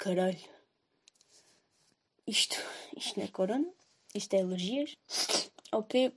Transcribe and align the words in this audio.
caralho. 0.00 0.40
Isto, 2.26 2.56
isto 2.96 3.18
não 3.18 3.26
é 3.26 3.28
corona, 3.28 3.70
isto 4.14 4.34
é 4.34 4.40
alergias. 4.40 4.96
Ok? 5.72 6.16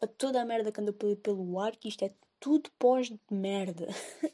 A 0.00 0.06
toda 0.06 0.40
a 0.40 0.44
merda 0.44 0.72
que 0.72 0.80
anda 0.80 0.92
pelo, 0.92 1.16
pelo 1.16 1.60
ar, 1.60 1.76
que 1.76 1.88
isto 1.88 2.04
é 2.04 2.12
tudo 2.40 2.70
pós 2.78 3.10
de 3.10 3.18
merda. 3.30 3.88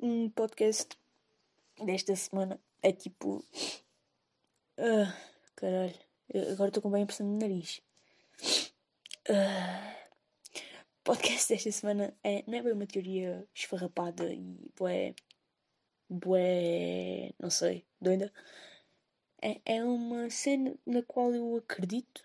um 0.00 0.28
podcast 0.30 0.98
desta 1.84 2.16
semana 2.16 2.60
é 2.82 2.92
tipo. 2.92 3.44
Uh, 4.76 5.12
caralho, 5.54 5.94
agora 6.52 6.68
estou 6.68 6.82
com 6.82 6.90
bem 6.90 7.00
a 7.00 7.04
impressão 7.04 7.26
no 7.26 7.38
nariz. 7.38 7.80
Uh, 9.28 9.94
podcast 11.04 11.48
desta 11.48 11.70
semana 11.70 12.16
é, 12.24 12.42
não 12.46 12.58
é 12.58 12.62
bem 12.62 12.72
uma 12.72 12.86
teoria 12.86 13.46
esfarrapada 13.54 14.32
e 14.32 14.70
bué. 14.76 15.14
Bué. 16.08 17.32
não 17.38 17.50
sei, 17.50 17.84
doida. 18.00 18.32
É, 19.42 19.60
é 19.64 19.84
uma 19.84 20.30
cena 20.30 20.74
na 20.86 21.02
qual 21.02 21.34
eu 21.34 21.56
acredito. 21.56 22.24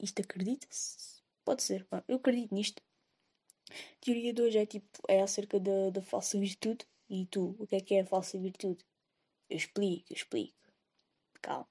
Isto 0.00 0.22
acredita-se? 0.22 1.20
Pode 1.44 1.62
ser, 1.62 1.86
eu 2.08 2.16
acredito 2.16 2.54
nisto. 2.54 2.82
Teoria 4.00 4.32
de 4.32 4.42
hoje 4.42 4.58
é 4.58 4.66
tipo, 4.66 4.86
é 5.08 5.20
acerca 5.22 5.58
da, 5.60 5.90
da 5.90 6.02
falsa 6.02 6.38
virtude. 6.38 6.86
E 7.08 7.26
tu, 7.26 7.56
o 7.58 7.66
que 7.66 7.76
é 7.76 7.80
que 7.80 7.94
é 7.94 8.00
a 8.00 8.06
falsa 8.06 8.38
virtude? 8.38 8.84
Eu 9.48 9.56
explico, 9.56 10.12
eu 10.12 10.16
explico. 10.16 10.56
Calma. 11.42 11.68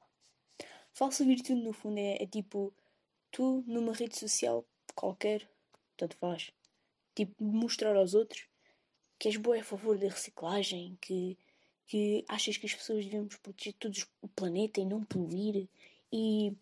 Falsa 0.94 1.24
virtude 1.24 1.62
no 1.62 1.74
fundo 1.74 1.98
é, 1.98 2.24
é 2.24 2.28
tipo, 2.28 2.74
tu 3.32 3.64
numa 3.68 3.94
rede 3.94 4.18
social 4.18 4.66
qualquer, 4.96 5.50
tanto 5.96 6.18
faz, 6.18 6.52
tipo, 7.16 7.42
mostrar 7.42 7.96
aos 7.96 8.14
outros 8.14 8.48
que 9.18 9.28
és 9.28 9.38
boa 9.38 9.60
a 9.60 9.64
favor 9.64 9.98
da 9.98 10.08
reciclagem, 10.08 10.98
que, 11.02 11.38
que 11.90 12.24
achas 12.28 12.56
que 12.56 12.68
as 12.68 12.74
pessoas 12.76 13.04
devemos 13.04 13.36
proteger 13.38 13.74
todos 13.74 14.08
o 14.22 14.28
planeta 14.28 14.80
e 14.80 14.86
não 14.86 15.04
poluir 15.04 15.68
e 16.14 16.56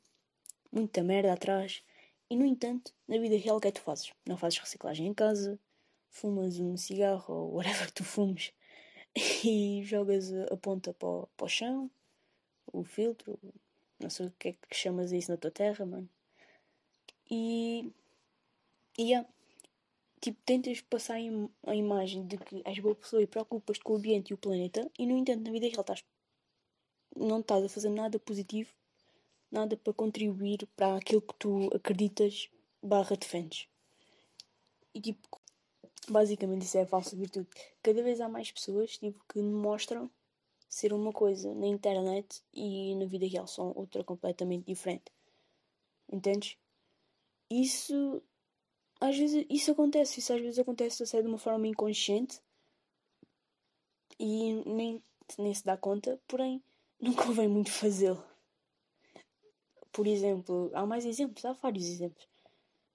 muita 0.71 1.03
merda 1.03 1.33
atrás. 1.33 1.83
E 2.29 2.35
no 2.37 2.45
entanto, 2.45 2.93
na 3.05 3.17
vida 3.17 3.35
real, 3.35 3.57
o 3.57 3.59
que 3.59 3.67
é 3.67 3.71
que 3.71 3.79
tu 3.81 3.83
fazes? 3.83 4.13
Não 4.25 4.37
fazes 4.37 4.57
reciclagem 4.59 5.05
em 5.05 5.13
casa, 5.13 5.59
fumas 6.09 6.59
um 6.59 6.77
cigarro 6.77 7.33
ou 7.33 7.55
whatever 7.55 7.91
tu 7.91 8.05
fumes 8.05 8.53
e 9.43 9.81
jogas 9.83 10.31
a 10.33 10.55
ponta 10.55 10.93
para 10.93 11.09
o, 11.09 11.27
para 11.35 11.45
o 11.45 11.49
chão, 11.49 11.91
o 12.71 12.83
filtro, 12.85 13.37
não 13.99 14.09
sei 14.09 14.27
o 14.27 14.33
que 14.39 14.49
é 14.49 14.53
que 14.53 14.75
chamas 14.75 15.11
isso 15.11 15.29
na 15.29 15.37
tua 15.37 15.51
terra, 15.51 15.85
mano. 15.85 16.09
E. 17.29 17.91
E 18.97 19.03
yeah. 19.03 19.27
Tipo, 20.19 20.39
tentas 20.45 20.81
passar 20.81 21.17
a 21.65 21.75
imagem 21.75 22.25
de 22.25 22.37
que 22.37 22.61
és 22.65 22.79
boa 22.79 22.95
pessoa 22.95 23.21
e 23.21 23.27
preocupas-te 23.27 23.83
com 23.83 23.93
o 23.93 23.95
ambiente 23.97 24.31
e 24.31 24.33
o 24.33 24.37
planeta, 24.37 24.89
e 24.97 25.05
no 25.05 25.15
entanto, 25.15 25.43
na 25.43 25.51
vida 25.51 25.67
real, 25.67 25.81
estás, 25.81 26.03
não 27.15 27.39
estás 27.39 27.63
a 27.63 27.69
fazer 27.69 27.89
nada 27.89 28.17
positivo, 28.19 28.69
nada 29.51 29.77
para 29.77 29.93
contribuir 29.93 30.67
para 30.75 30.97
aquilo 30.97 31.21
que 31.21 31.35
tu 31.35 31.69
acreditas 31.73 32.49
barra 32.81 33.15
defendes. 33.15 33.67
E 34.93 35.01
tipo, 35.01 35.39
basicamente 36.09 36.63
isso 36.65 36.77
é 36.77 36.81
a 36.81 36.87
falsa 36.87 37.15
virtude. 37.15 37.47
Cada 37.83 38.01
vez 38.01 38.19
há 38.19 38.27
mais 38.27 38.51
pessoas 38.51 38.97
tipo, 38.97 39.23
que 39.29 39.39
mostram 39.39 40.09
ser 40.69 40.93
uma 40.93 41.13
coisa 41.13 41.53
na 41.53 41.67
internet 41.67 42.43
e 42.53 42.95
na 42.95 43.05
vida 43.05 43.25
real 43.25 43.47
são 43.47 43.71
outra 43.75 44.03
completamente 44.03 44.65
diferente. 44.65 45.11
Entendes? 46.11 46.57
Isso 47.49 48.21
às 48.99 49.17
vezes 49.17 49.45
isso 49.49 49.71
acontece, 49.71 50.19
isso 50.19 50.33
às 50.33 50.41
vezes 50.41 50.59
acontece 50.59 51.03
até 51.03 51.21
de 51.21 51.27
uma 51.27 51.37
forma 51.37 51.67
inconsciente 51.67 52.41
e 54.19 54.53
nem, 54.65 55.01
nem 55.37 55.53
se 55.53 55.63
dá 55.63 55.77
conta, 55.77 56.19
porém 56.27 56.61
não 56.99 57.13
convém 57.13 57.47
muito 57.47 57.71
fazê-lo. 57.71 58.23
Por 59.91 60.05
exemplo, 60.07 60.71
há 60.73 60.85
mais 60.85 61.05
exemplos, 61.05 61.43
há 61.45 61.53
vários 61.53 61.85
exemplos. 61.85 62.27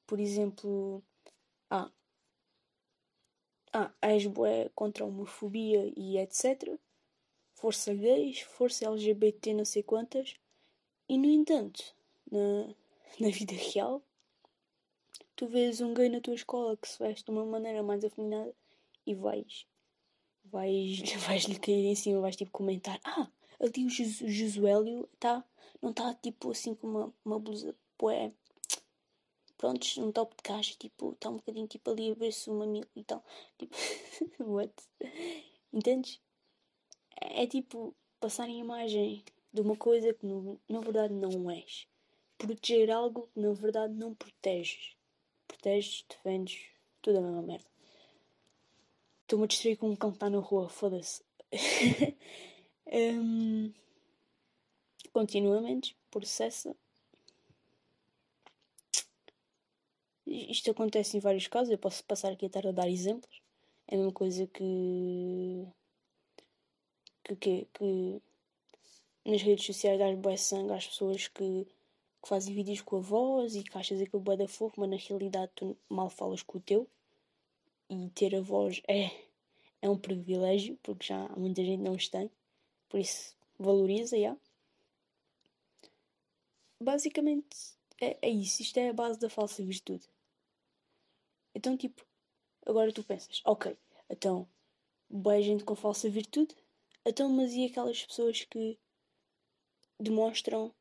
Por 0.06 0.20
exemplo, 0.20 1.02
ah, 1.70 1.90
ah 3.72 3.90
és 4.02 4.26
bué 4.26 4.70
contra 4.74 5.04
a 5.04 5.06
homofobia 5.06 5.92
e 5.96 6.18
etc 6.18 6.78
força 7.62 7.94
gays, 7.94 8.40
força 8.40 8.84
LGBT, 8.86 9.54
não 9.54 9.64
sei 9.64 9.84
quantas, 9.84 10.34
e 11.08 11.16
no 11.16 11.26
entanto, 11.26 11.94
na, 12.28 12.74
na 13.20 13.28
vida 13.30 13.54
real, 13.54 14.02
tu 15.36 15.46
vês 15.46 15.80
um 15.80 15.94
gay 15.94 16.08
na 16.08 16.20
tua 16.20 16.34
escola 16.34 16.76
que 16.76 16.88
se 16.88 16.98
veste 16.98 17.24
de 17.24 17.30
uma 17.30 17.44
maneira 17.44 17.82
mais 17.82 18.04
afeminada 18.04 18.54
e 19.06 19.14
vais, 19.14 19.66
vais, 20.44 21.00
vais 21.26 21.44
lhe 21.44 21.58
cair 21.58 21.86
em 21.86 21.94
cima, 21.94 22.20
vais 22.20 22.36
tipo 22.36 22.50
comentar: 22.50 23.00
Ah, 23.04 23.28
ali 23.60 23.86
o 23.86 23.90
Josuélio 23.90 25.08
tá, 25.18 25.44
não 25.80 25.90
está 25.90 26.14
tipo 26.14 26.50
assim 26.50 26.74
com 26.74 26.86
uma, 26.86 27.14
uma 27.24 27.38
blusa, 27.38 27.74
poé. 27.98 28.32
Prontos, 29.56 29.96
um 29.96 30.10
top 30.10 30.34
de 30.36 30.42
caixa, 30.42 30.74
tipo, 30.76 31.12
está 31.12 31.30
um 31.30 31.36
bocadinho 31.36 31.68
tipo 31.68 31.88
ali 31.88 32.10
a 32.10 32.14
ver 32.14 32.32
se 32.32 32.50
uma 32.50 32.66
mil 32.66 32.84
e 32.96 33.04
tal. 33.04 33.24
Tipo, 33.58 33.76
what? 34.42 34.72
Entendes? 35.72 36.20
é 37.20 37.46
tipo 37.46 37.94
passar 38.20 38.44
a 38.44 38.48
imagem 38.48 39.24
de 39.52 39.60
uma 39.60 39.76
coisa 39.76 40.12
que 40.12 40.26
no, 40.26 40.60
na 40.68 40.80
verdade 40.80 41.14
não 41.14 41.50
és. 41.50 41.86
Proteger 42.36 42.90
algo 42.90 43.28
que 43.32 43.40
na 43.40 43.52
verdade 43.52 43.94
não 43.94 44.14
proteges. 44.14 44.96
Proteges, 45.52 46.04
defendes, 46.08 46.64
tudo 47.02 47.18
a 47.18 47.20
mesma 47.20 47.42
merda. 47.42 47.66
Estou-me 49.22 49.44
a 49.44 49.46
distrair 49.46 49.76
com 49.76 49.90
um 49.90 49.96
cão 49.96 50.10
que 50.10 50.16
está 50.16 50.30
na 50.30 50.38
rua, 50.38 50.68
foda-se. 50.70 51.22
um, 52.90 53.70
continuamente, 55.12 55.94
processa. 56.10 56.74
Isto 60.26 60.70
acontece 60.70 61.18
em 61.18 61.20
vários 61.20 61.46
casos, 61.46 61.70
eu 61.70 61.78
posso 61.78 62.02
passar 62.04 62.32
aqui 62.32 62.46
a 62.46 62.48
estar 62.48 62.66
a 62.66 62.72
dar 62.72 62.88
exemplos. 62.88 63.42
É 63.86 63.94
a 63.94 63.98
mesma 63.98 64.12
coisa 64.12 64.46
que 64.46 65.66
que, 67.24 67.36
que, 67.36 67.68
que 67.74 68.22
nas 69.24 69.42
redes 69.42 69.66
sociais 69.66 69.98
dás 69.98 70.18
bué 70.18 70.36
sangue 70.36 70.72
às 70.72 70.86
pessoas 70.86 71.28
que, 71.28 71.66
que 72.22 72.28
fazem 72.28 72.54
vídeos 72.54 72.80
com 72.80 72.96
a 72.96 73.00
voz 73.00 73.56
e 73.56 73.64
que 73.64 73.76
achas 73.76 74.00
aquilo 74.00 74.22
bué 74.22 74.36
da 74.36 74.46
fofo, 74.46 74.80
mas 74.80 74.90
na 74.90 74.96
realidade 74.96 75.50
tu 75.56 75.76
mal 75.88 76.08
falas 76.08 76.42
com 76.42 76.58
o 76.58 76.60
teu. 76.60 76.88
E 77.90 78.08
ter 78.10 78.34
a 78.36 78.40
voz 78.40 78.80
é, 78.88 79.10
é 79.82 79.90
um 79.90 79.98
privilégio, 79.98 80.78
porque 80.82 81.06
já 81.06 81.28
muita 81.30 81.64
gente 81.64 81.82
não 81.82 81.94
os 81.94 82.08
tem. 82.08 82.30
Por 82.88 83.00
isso, 83.00 83.34
valoriza, 83.58 84.18
já. 84.18 84.36
Basicamente, 86.80 87.56
é, 88.00 88.16
é 88.22 88.30
isso. 88.30 88.62
Isto 88.62 88.78
é 88.78 88.90
a 88.90 88.92
base 88.92 89.18
da 89.18 89.28
falsa 89.28 89.62
virtude. 89.64 90.08
Então, 91.54 91.76
tipo, 91.76 92.06
agora 92.64 92.92
tu 92.92 93.02
pensas, 93.04 93.42
ok, 93.44 93.76
então, 94.08 94.48
boa 95.10 95.40
gente 95.42 95.64
com 95.64 95.74
falsa 95.74 96.08
virtude, 96.08 96.56
então, 97.04 97.28
mas 97.28 97.52
e 97.52 97.66
aquelas 97.66 98.02
pessoas 98.04 98.44
que 98.44 98.78
demonstram 100.00 100.72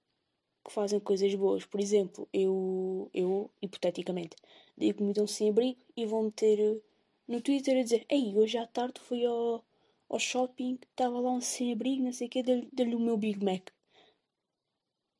que 0.64 0.72
fazem 0.72 1.00
coisas 1.00 1.34
boas? 1.36 1.66
Por 1.66 1.80
exemplo, 1.80 2.28
eu, 2.34 3.10
eu 3.14 3.50
hipoteticamente, 3.62 4.36
digo-me 4.78 5.12
então 5.12 5.28
sem 5.28 5.50
abrigo 5.50 5.80
e 5.96 6.06
vou 6.06 6.24
meter 6.24 6.82
no 7.28 7.42
Twitter 7.42 7.80
a 7.80 7.84
dizer: 7.84 8.06
Ei, 8.10 8.38
hoje 8.38 8.58
à 8.58 8.68
tarde 8.68 9.00
fui 9.02 9.26
ao, 9.26 9.64
ao 10.10 10.20
shopping, 10.20 10.80
estava 10.84 11.20
lá 11.20 11.32
um 11.32 11.42
sem 11.42 11.72
abrigo, 11.72 12.04
não 12.04 12.14
sei 12.14 12.28
o 12.28 12.30
que, 12.30 12.44
dei-lhe 12.44 12.96
o 12.96 13.00
meu 13.00 13.18
Big 13.18 13.44
Mac. 13.44 13.70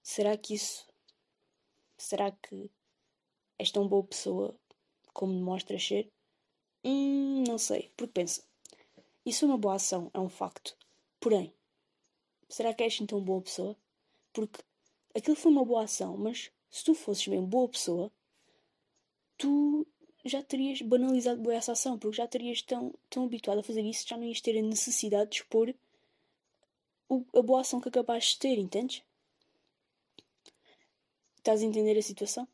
Será 0.04 0.36
que 0.38 0.54
isso. 0.54 0.88
Será 1.98 2.32
que 2.32 2.70
és 3.58 3.72
tão 3.72 3.88
boa 3.88 4.04
pessoa 4.04 4.56
como 5.14 5.34
demonstras 5.34 5.86
ser? 5.86 6.12
Hum, 6.84 7.44
não 7.48 7.58
sei, 7.58 7.92
porque 7.96 8.14
pensa. 8.14 8.44
Isso 9.26 9.46
é 9.46 9.48
uma 9.48 9.58
boa 9.58 9.76
ação, 9.76 10.10
é 10.14 10.20
um 10.20 10.30
facto. 10.30 10.76
Porém, 11.20 11.54
será 12.50 12.74
que 12.74 12.84
és 12.84 13.00
então 13.00 13.22
boa 13.24 13.42
pessoa? 13.42 13.78
Porque 14.34 14.64
aquilo 15.16 15.36
foi 15.36 15.52
uma 15.52 15.66
boa 15.66 15.84
ação, 15.84 16.18
mas 16.18 16.52
se 16.70 16.84
tu 16.84 16.94
fosses 16.94 17.28
mesmo 17.28 17.48
boa 17.48 17.68
pessoa, 17.70 18.12
tu 19.38 19.86
já 20.24 20.42
terias 20.44 20.82
banalizado 20.82 21.42
boa 21.42 21.56
essa 21.56 21.72
ação, 21.72 21.98
porque 21.98 22.18
já 22.18 22.28
terias 22.28 22.62
tão, 22.62 22.94
tão 23.10 23.26
habituado 23.26 23.60
a 23.60 23.64
fazer 23.64 23.82
isso, 23.82 24.08
já 24.08 24.18
não 24.18 24.26
ias 24.26 24.42
ter 24.42 24.58
a 24.58 24.62
necessidade 24.62 25.32
de 25.32 25.38
expor 25.38 25.74
o, 27.10 27.26
a 27.38 27.42
boa 27.42 27.62
ação 27.62 27.82
que 27.82 27.90
acabaste 27.90 28.34
de 28.34 28.40
ter, 28.40 28.58
entendes? 28.58 29.04
Estás 31.38 31.62
a 31.62 31.66
entender 31.66 31.98
a 31.98 32.02
situação? 32.02 32.48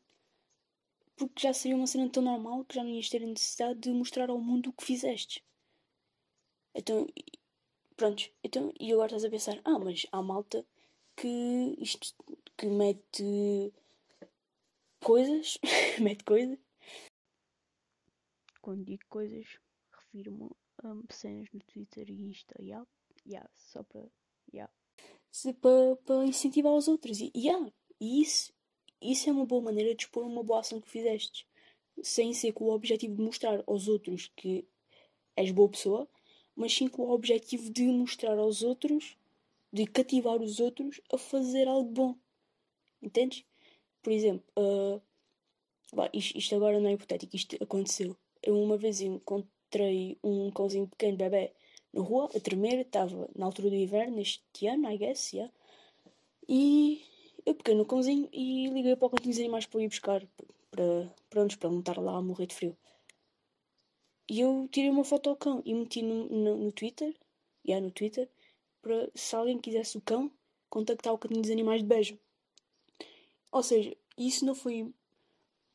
Porque 1.16 1.42
já 1.42 1.52
seria 1.52 1.76
uma 1.76 1.86
cena 1.86 2.08
tão 2.08 2.22
normal 2.22 2.64
que 2.64 2.74
já 2.74 2.82
não 2.82 2.90
ias 2.90 3.08
ter 3.08 3.22
a 3.22 3.26
necessidade 3.26 3.78
de 3.78 3.90
mostrar 3.90 4.30
ao 4.30 4.40
mundo 4.40 4.70
o 4.70 4.72
que 4.72 4.84
fizeste. 4.84 5.44
Então, 6.74 7.06
Prontos, 7.98 8.30
então, 8.44 8.72
e 8.78 8.92
agora 8.92 9.08
estás 9.08 9.24
a 9.24 9.28
pensar, 9.28 9.60
ah, 9.64 9.76
mas 9.76 10.06
há 10.12 10.22
malta 10.22 10.64
que 11.16 11.74
isto 11.80 12.14
que 12.58 12.66
mete 12.66 13.72
coisas, 15.00 15.58
mete 16.02 16.24
coisas. 16.24 16.58
Quando 18.60 18.84
digo 18.84 19.04
coisas, 19.08 19.46
refiro-me 19.92 20.50
a 20.82 21.14
cenas 21.14 21.48
no 21.52 21.60
Twitter 21.60 22.10
e 22.10 22.28
Insta, 22.28 22.60
yeah. 22.60 22.84
Yeah, 23.24 23.48
só 23.56 23.84
para. 23.84 24.10
Yeah. 24.52 24.72
Para, 25.60 25.96
para 26.04 26.26
incentivar 26.26 26.72
os 26.72 26.88
outros. 26.88 27.20
E, 27.20 27.30
yeah, 27.36 27.72
e 28.00 28.22
isso, 28.22 28.52
isso 29.00 29.28
é 29.30 29.32
uma 29.32 29.46
boa 29.46 29.62
maneira 29.62 29.94
de 29.94 30.02
expor 30.02 30.24
uma 30.24 30.42
boa 30.42 30.60
ação 30.60 30.80
que 30.80 30.90
fizeste. 30.90 31.46
Sem 32.02 32.34
ser 32.34 32.52
com 32.52 32.64
o 32.64 32.72
objetivo 32.72 33.14
de 33.14 33.22
mostrar 33.22 33.62
aos 33.66 33.86
outros 33.86 34.32
que 34.34 34.66
és 35.36 35.52
boa 35.52 35.68
pessoa, 35.68 36.08
mas 36.56 36.74
sim 36.74 36.88
com 36.88 37.02
o 37.02 37.10
objetivo 37.10 37.70
de 37.70 37.84
mostrar 37.84 38.36
aos 38.36 38.62
outros, 38.62 39.16
de 39.72 39.86
cativar 39.86 40.42
os 40.42 40.58
outros 40.58 41.00
a 41.12 41.18
fazer 41.18 41.68
algo 41.68 41.90
bom. 41.90 42.18
Entendes? 43.02 43.44
Por 44.02 44.12
exemplo, 44.12 44.44
uh, 44.58 45.00
bah, 45.92 46.10
isto, 46.12 46.36
isto, 46.38 46.54
agora 46.54 46.80
não 46.80 46.88
é 46.88 46.92
hipotético, 46.92 47.36
isto 47.36 47.56
aconteceu. 47.62 48.16
Eu 48.42 48.60
uma 48.60 48.76
vez 48.76 49.00
encontrei 49.00 50.18
um 50.22 50.50
cãozinho 50.50 50.88
pequeno, 50.88 51.16
bebê, 51.16 51.52
na 51.92 52.02
rua, 52.02 52.28
a 52.34 52.40
tremer, 52.40 52.80
estava 52.80 53.28
na 53.34 53.46
altura 53.46 53.70
do 53.70 53.76
inverno, 53.76 54.20
este 54.20 54.66
ano, 54.66 54.90
I 54.90 54.98
guess, 54.98 55.32
yeah. 55.32 55.52
E 56.48 57.02
eu 57.44 57.54
peguei 57.54 57.74
no 57.74 57.86
cãozinho 57.86 58.28
e 58.32 58.68
liguei 58.68 58.96
para 58.96 59.06
o 59.06 59.10
cantinho 59.10 59.32
dos 59.32 59.40
animais 59.40 59.66
para 59.66 59.82
ir 59.82 59.88
buscar, 59.88 60.26
para, 60.36 60.46
para, 60.70 61.14
para, 61.30 61.56
para 61.58 61.70
não 61.70 61.78
estar 61.80 61.98
lá 61.98 62.16
a 62.16 62.22
morrer 62.22 62.46
de 62.46 62.54
frio. 62.54 62.76
E 64.30 64.40
eu 64.40 64.68
tirei 64.70 64.90
uma 64.90 65.04
foto 65.04 65.30
ao 65.30 65.36
cão 65.36 65.62
e 65.64 65.72
meti 65.74 66.02
no, 66.02 66.28
no, 66.28 66.56
no 66.56 66.72
Twitter, 66.72 67.14
yeah, 67.66 67.84
no 67.84 67.90
Twitter, 67.90 68.28
para 68.82 69.10
se 69.14 69.34
alguém 69.34 69.58
quisesse 69.58 69.96
o 69.96 70.00
cão, 70.02 70.30
contactar 70.68 71.12
o 71.12 71.18
cantinho 71.18 71.40
dos 71.40 71.50
animais 71.50 71.80
de 71.80 71.88
beijo. 71.88 72.18
Ou 73.50 73.62
seja, 73.62 73.96
isso 74.16 74.44
não 74.44 74.54
foi. 74.54 74.92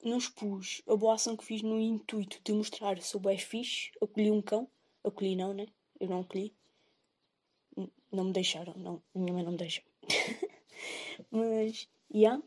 Não 0.04 0.18
expus 0.18 0.82
a 0.88 0.96
boa 0.96 1.14
ação 1.14 1.38
que 1.38 1.46
fiz 1.46 1.62
no 1.62 1.80
intuito 1.80 2.42
de 2.44 2.52
mostrar 2.52 2.98
o 2.98 3.30
és 3.30 3.42
fixe, 3.42 3.92
acolhi 4.02 4.30
um 4.32 4.42
cão. 4.42 4.68
Acolhi 5.04 5.36
não, 5.36 5.54
né? 5.54 5.66
Eu 6.00 6.10
não 6.10 6.22
acolhi. 6.22 6.54
Não 8.12 8.26
me 8.26 8.34
deixaram, 8.34 8.74
não. 8.76 9.02
Minha 9.16 9.34
mãe 9.34 9.44
não 9.44 9.54
me 9.54 9.58
deixa. 9.58 9.82
Mas, 11.32 11.88
já. 12.12 12.20
Yeah. 12.20 12.44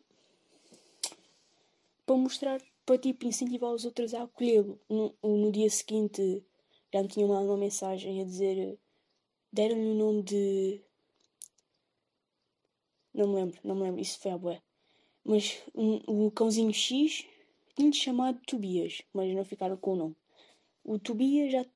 Para 2.05 2.17
mostrar, 2.17 2.63
para 2.85 2.99
tipo 2.99 3.27
incentivar 3.27 3.73
os 3.73 3.85
outros 3.85 4.15
a 4.15 4.23
acolhê-lo. 4.23 4.79
No, 4.89 5.15
no 5.23 5.51
dia 5.51 5.69
seguinte 5.69 6.45
já 6.93 7.03
me 7.03 7.09
tinham 7.09 7.29
mandado 7.29 7.49
uma 7.49 7.57
mensagem 7.57 8.21
a 8.21 8.25
dizer. 8.25 8.79
Deram-lhe 9.53 9.91
o 9.91 9.95
nome 9.95 10.23
de. 10.23 10.81
Não 13.13 13.29
me 13.29 13.35
lembro, 13.35 13.61
não 13.65 13.75
me 13.75 13.83
lembro. 13.83 14.01
Isso 14.01 14.19
foi 14.21 14.31
a 14.31 14.39
boé. 14.39 14.63
Mas 15.29 15.61
um, 15.75 16.27
o 16.27 16.31
cãozinho 16.31 16.73
X 16.73 17.27
tinha-lhe 17.75 17.93
chamado 17.93 18.41
Tobias, 18.47 19.03
mas 19.13 19.35
não 19.35 19.45
ficaram 19.45 19.77
com 19.77 19.95
o 19.95 19.97
nome. 19.97 20.17
O 20.85 21.01
Tobias 21.01 21.51
já, 21.51 21.67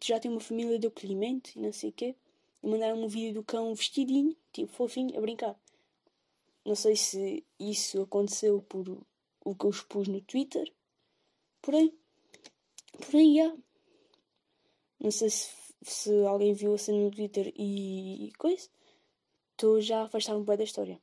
já 0.00 0.20
tem 0.20 0.30
uma 0.30 0.38
família 0.38 0.78
de 0.78 0.86
acolhimento 0.86 1.50
e 1.56 1.60
não 1.60 1.72
sei 1.72 1.90
o 1.90 1.92
quê. 1.92 2.14
E 2.62 2.68
mandaram 2.68 3.02
um 3.02 3.08
vídeo 3.08 3.34
do 3.34 3.42
cão 3.42 3.74
vestidinho, 3.74 4.36
tipo 4.52 4.72
fofinho, 4.72 5.18
a 5.18 5.20
brincar. 5.20 5.60
Não 6.64 6.76
sei 6.76 6.94
se 6.94 7.44
isso 7.58 8.00
aconteceu 8.02 8.62
por 8.62 9.04
o 9.44 9.56
que 9.56 9.66
eu 9.66 9.70
expus 9.70 10.06
no 10.06 10.20
Twitter. 10.20 10.72
Porém, 11.60 11.92
porém, 12.92 13.34
já. 13.34 13.56
Não 15.00 15.10
sei 15.10 15.30
se, 15.30 15.50
se 15.82 16.24
alguém 16.26 16.54
viu 16.54 16.74
a 16.74 16.78
cena 16.78 16.98
no 16.98 17.10
Twitter 17.10 17.52
e 17.56 18.30
coisa. 18.38 18.68
Estou 19.50 19.80
já 19.80 20.02
a 20.02 20.04
afastar-me 20.04 20.44
bem 20.44 20.56
da 20.56 20.64
história. 20.64 21.00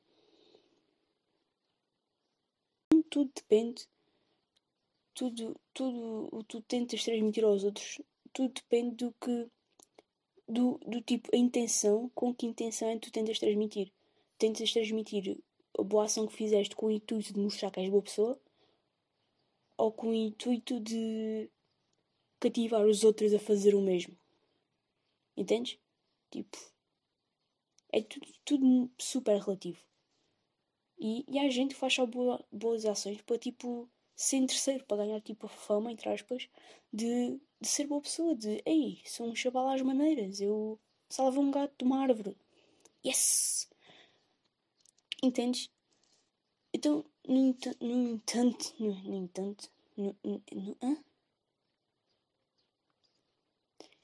Tudo 3.10 3.32
depende. 3.34 3.88
Tudo, 5.14 5.60
tudo 5.74 6.30
o 6.32 6.44
tu 6.44 6.62
tentas 6.62 7.04
transmitir 7.04 7.44
aos 7.44 7.64
outros, 7.64 8.00
tudo 8.32 8.54
depende 8.54 8.96
do 8.96 9.14
que. 9.14 9.48
Do, 10.48 10.80
do 10.86 11.02
tipo, 11.02 11.30
a 11.34 11.38
intenção, 11.38 12.10
com 12.16 12.34
que 12.34 12.46
intenção 12.46 12.88
é 12.88 12.94
que 12.94 13.08
tu 13.08 13.12
tentas 13.12 13.40
transmitir. 13.40 13.92
Tentas 14.38 14.72
transmitir 14.72 15.38
a 15.78 15.84
boa 15.84 16.06
ação 16.06 16.26
que 16.26 16.36
fizeste 16.36 16.76
com 16.76 16.86
o 16.86 16.92
intuito 16.92 17.34
de 17.34 17.40
mostrar 17.40 17.70
que 17.72 17.80
és 17.80 17.90
boa 17.90 18.02
pessoa 18.02 18.40
ou 19.78 19.92
com 19.92 20.10
o 20.10 20.14
intuito 20.14 20.80
de 20.80 21.50
cativar 22.40 22.86
os 22.86 23.04
outros 23.04 23.34
a 23.34 23.40
fazer 23.40 23.76
o 23.76 23.82
mesmo. 23.82 24.18
Entendes? 25.36 25.78
Tipo, 26.32 26.58
é 27.92 28.02
tudo, 28.02 28.28
tudo 28.44 28.92
super 28.98 29.40
relativo. 29.40 29.80
E, 31.00 31.26
e 31.28 31.40
a 31.40 31.50
gente 31.50 31.76
faz 31.76 31.94
só 31.94 32.06
boa, 32.06 32.44
boas 32.52 32.86
ações 32.86 33.22
para 33.22 33.38
tipo 33.38 33.90
ser 34.16 34.46
terceiro, 34.48 34.84
para 34.86 34.98
ganhar 34.98 35.22
tipo 35.22 35.48
fama, 35.48 35.92
entre 35.92 36.10
aspas, 36.10 36.50
de, 36.92 37.40
de 37.62 37.68
ser 37.68 37.88
boa 37.88 38.02
pessoa, 38.02 38.36
de 38.36 38.62
ei, 38.66 39.02
sou 39.06 39.28
um 39.28 39.36
chaval 39.36 39.70
às 39.70 39.82
maneiras, 39.82 40.42
eu 40.42 40.80
salvo 41.10 41.42
um 41.42 41.52
gato 41.52 41.74
de 41.78 41.86
uma 41.86 42.02
árvore. 42.02 42.36
Yes! 43.06 43.70
Entendes? 45.24 45.70
Então, 46.74 47.06
no, 47.28 47.56
no 47.82 48.14
entanto, 48.14 48.74
no, 48.80 48.94
no 49.04 49.16
entanto, 49.16 49.72
no, 49.96 50.16
no, 50.24 50.44
no, 50.52 50.78
hã? 50.82 50.98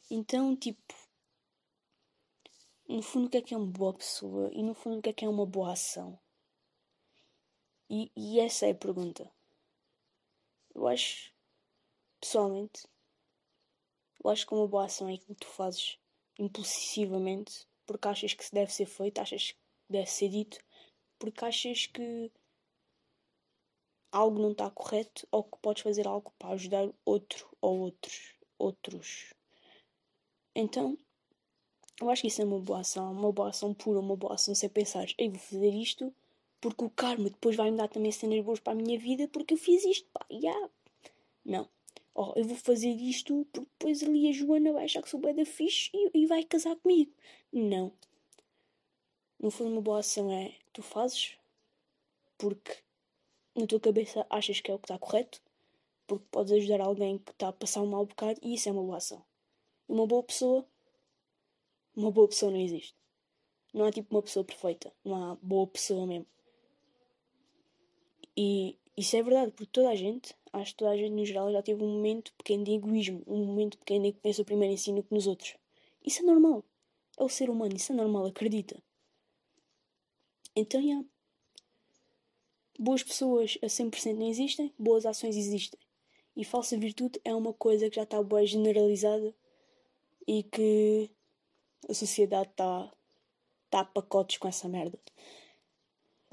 Então, 0.10 0.56
tipo, 0.56 0.94
no 2.88 3.02
fundo, 3.02 3.28
o 3.28 3.30
que 3.30 3.38
é 3.38 3.42
que 3.42 3.54
é 3.54 3.58
uma 3.58 3.66
boa 3.66 3.94
pessoa 3.94 4.50
e 4.54 4.62
no 4.62 4.74
fundo, 4.74 5.00
o 5.00 5.02
que 5.02 5.10
é 5.10 5.14
que 5.14 5.26
é 5.26 5.30
uma 5.30 5.46
boa 5.46 5.74
ação? 5.74 6.20
E, 7.96 8.12
e 8.18 8.40
essa 8.40 8.66
é 8.66 8.72
a 8.72 8.76
pergunta. 8.76 9.32
Eu 10.74 10.88
acho, 10.88 11.32
pessoalmente, 12.20 12.88
eu 14.24 14.32
acho 14.32 14.48
que 14.48 14.54
uma 14.56 14.68
boa 14.68 14.86
ação 14.86 15.08
é 15.08 15.14
aquilo 15.14 15.36
que 15.36 15.46
tu 15.46 15.52
fazes 15.52 16.00
impulsivamente 16.40 17.68
porque 17.86 18.08
achas 18.08 18.34
que 18.34 18.44
se 18.44 18.52
deve 18.52 18.74
ser 18.74 18.88
feito, 18.88 19.20
achas 19.20 19.52
que 19.52 19.60
deve 19.88 20.10
ser 20.10 20.30
dito 20.30 20.58
porque 21.20 21.46
achas 21.46 21.86
que 21.86 22.32
algo 24.12 24.42
não 24.42 24.54
está 24.54 24.72
correto 24.72 25.28
ou 25.30 25.44
que 25.44 25.60
podes 25.60 25.84
fazer 25.84 26.08
algo 26.08 26.34
para 26.40 26.56
ajudar 26.56 26.90
outro 27.06 27.48
ou 27.62 27.78
outros. 27.82 28.34
outros. 28.58 29.36
Então, 30.56 30.98
eu 32.02 32.10
acho 32.10 32.24
que 32.24 32.28
isso 32.28 32.42
é 32.42 32.46
uma 32.46 32.60
boa 32.60 32.80
ação, 32.80 33.12
uma 33.12 33.32
boa 33.32 33.50
ação 33.50 33.72
pura, 33.72 34.00
uma 34.00 34.18
boa 34.18 34.34
ação 34.34 34.56
sem 34.56 34.68
pensar, 34.68 35.06
ei, 35.16 35.30
vou 35.30 35.38
fazer 35.38 35.70
isto 35.76 36.12
porque 36.64 36.86
o 36.86 36.90
karma 36.90 37.26
depois 37.26 37.58
vai 37.58 37.70
me 37.70 37.76
dar 37.76 37.90
também 37.90 38.10
cenas 38.10 38.40
boas 38.42 38.62
para 38.62 38.72
a 38.72 38.76
minha 38.82 38.98
vida 38.98 39.28
porque 39.28 39.54
eu 39.54 39.58
fiz 39.58 39.84
isto, 39.84 40.08
pá, 40.14 40.26
yeah. 40.32 40.70
Não. 41.44 41.68
Oh, 42.16 42.32
eu 42.38 42.46
vou 42.46 42.56
fazer 42.56 42.88
isto 42.88 43.46
porque 43.52 43.70
depois 43.72 44.02
ali 44.02 44.30
a 44.30 44.32
Joana 44.32 44.72
vai 44.72 44.86
achar 44.86 45.02
que 45.02 45.10
sou 45.10 45.20
bem 45.20 45.36
da 45.36 45.46
fixe 45.46 45.90
e, 45.94 46.22
e 46.22 46.26
vai 46.26 46.42
casar 46.46 46.78
comigo. 46.78 47.12
Não. 47.52 47.92
No 49.38 49.52
fundo, 49.52 49.72
uma 49.72 49.82
boa 49.82 50.00
ação 50.00 50.32
é 50.32 50.56
tu 50.72 50.82
fazes 50.82 51.38
porque 52.38 52.78
na 53.54 53.68
tua 53.68 53.82
cabeça 53.82 54.26
achas 54.30 54.62
que 54.62 54.72
é 54.72 54.74
o 54.74 54.80
que 54.80 54.86
está 54.86 54.98
correto, 54.98 55.42
porque 56.08 56.26
podes 56.32 56.54
ajudar 56.54 56.80
alguém 56.80 57.18
que 57.18 57.32
está 57.32 57.50
a 57.50 57.54
passar 57.54 57.82
um 57.82 57.88
mau 57.88 58.06
bocado 58.06 58.40
e 58.42 58.54
isso 58.54 58.70
é 58.70 58.72
uma 58.72 58.84
boa 58.84 58.98
ação. 58.98 59.22
Uma 59.86 60.08
boa 60.08 60.24
pessoa, 60.24 60.66
uma 61.94 62.10
boa 62.10 62.30
pessoa 62.30 62.54
não 62.54 62.62
existe. 62.62 62.96
Não 63.74 63.84
há 63.84 63.92
tipo 63.92 64.16
uma 64.16 64.22
pessoa 64.22 64.46
perfeita, 64.46 64.94
não 65.04 65.32
há 65.32 65.36
boa 65.42 65.68
pessoa 65.68 66.08
mesmo. 66.08 66.26
E 68.36 68.78
isso 68.96 69.16
é 69.16 69.24
verdade, 69.24 69.52
porque 69.52 69.72
toda 69.72 69.90
a 69.90 69.96
gente, 69.96 70.36
acho 70.52 70.72
que 70.72 70.78
toda 70.78 70.92
a 70.92 70.98
gente 70.98 71.12
no 71.12 71.26
geral 71.26 71.52
já 71.52 71.62
teve 71.62 71.84
um 71.84 71.94
momento 71.94 72.34
pequeno 72.38 72.64
de 72.64 72.72
egoísmo, 72.72 73.24
um 73.28 73.46
momento 73.46 73.78
pequeno 73.78 74.06
em 74.06 74.12
que 74.12 74.20
pensa 74.20 74.44
primeiro 74.44 74.74
em 74.74 74.78
si 74.78 74.92
do 74.94 75.04
que 75.04 75.14
nos 75.14 75.28
outros. 75.28 75.56
Isso 76.06 76.22
é 76.22 76.26
normal. 76.26 76.64
É 77.18 77.24
o 77.24 77.30
ser 77.30 77.50
humano, 77.50 77.76
isso 77.76 77.92
é 77.92 77.96
normal, 77.96 78.26
acredita. 78.26 78.82
Então, 80.56 80.80
yeah. 80.82 81.06
boas 82.78 83.02
pessoas 83.02 83.58
a 83.62 83.68
100% 83.68 84.16
não 84.16 84.28
existem, 84.28 84.74
boas 84.78 85.06
ações 85.06 85.36
existem. 85.36 85.80
E 86.36 86.44
falsa 86.44 86.78
virtude 86.78 87.20
é 87.24 87.34
uma 87.34 87.54
coisa 87.54 87.90
que 87.90 87.96
já 87.96 88.04
está 88.04 88.22
boa 88.22 88.46
generalizada 88.46 89.34
e 90.28 90.44
que 90.44 91.10
a 91.88 91.94
sociedade 91.94 92.50
está 92.50 92.92
tá 93.70 93.80
a 93.82 93.86
pacotes 93.86 94.38
com 94.38 94.48
essa 94.48 94.68
merda. 94.68 95.00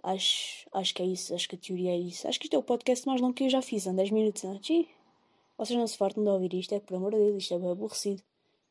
Acho, 0.02 0.66
acho 0.72 0.94
que 0.94 1.02
é 1.02 1.06
isso, 1.06 1.34
acho 1.34 1.48
que 1.48 1.56
a 1.56 1.58
teoria 1.58 1.90
é 1.92 1.98
isso. 1.98 2.26
Acho 2.26 2.38
que 2.38 2.46
isto 2.46 2.54
é 2.54 2.58
o 2.58 2.62
podcast 2.62 3.06
mais 3.06 3.20
longo 3.20 3.34
que 3.34 3.44
eu 3.44 3.50
já 3.50 3.60
fiz, 3.60 3.86
em 3.86 3.94
10 3.94 4.10
minutos. 4.10 4.42
Não? 4.42 4.54
Né? 4.54 4.60
Vocês 5.58 5.78
não 5.78 5.86
se 5.86 5.98
fartam 5.98 6.24
de 6.24 6.30
ouvir 6.30 6.54
isto, 6.54 6.74
é 6.74 6.80
por 6.80 6.94
amor 6.94 7.12
de 7.12 7.18
Deus, 7.18 7.42
isto 7.42 7.54
é 7.54 7.58
bem 7.58 7.70
aborrecido. 7.70 8.22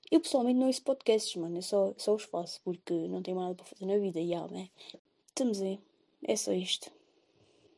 Eu 0.09 0.19
pessoalmente 0.19 0.59
não 0.59 0.67
ouço 0.67 0.81
podcasts, 0.81 1.35
mano, 1.35 1.57
eu 1.57 1.61
só, 1.61 1.93
só 1.97 2.15
os 2.15 2.23
faço 2.23 2.59
porque 2.63 2.93
não 2.93 3.21
tenho 3.21 3.37
mais 3.37 3.49
nada 3.49 3.55
para 3.55 3.65
fazer 3.65 3.85
na 3.85 3.97
vida, 3.99 4.19
e 4.19 4.31
yeah, 4.31 4.51
né? 4.51 4.69
Estamos 5.27 5.61
aí. 5.61 5.79
É 6.23 6.35
só 6.35 6.51
isto. 6.51 6.91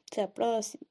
Até 0.09 0.23
à 0.23 0.27
próxima. 0.29 0.81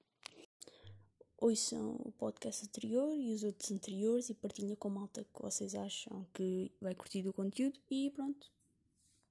Ouçam 1.39 1.97
o 2.05 2.13
podcast 2.13 2.67
anterior 2.67 3.17
e 3.17 3.33
os 3.33 3.43
outros 3.43 3.73
anteriores 3.73 4.29
e 4.29 4.35
partilhem 4.35 4.75
com 4.75 4.91
malta 4.91 5.25
que 5.35 5.43
vocês 5.43 5.75
acham 5.75 6.27
que 6.35 6.71
vai 6.79 6.95
curtir 6.95 7.27
o 7.27 7.33
conteúdo 7.33 7.81
e 7.91 8.11
pronto. 8.11 8.47